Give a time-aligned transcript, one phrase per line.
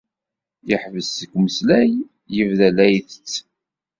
[0.69, 1.91] Yeḥbes seg umeslay,
[2.35, 3.31] yebda la itett.